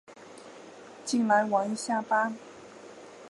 [1.05, 2.33] 进来玩一下吧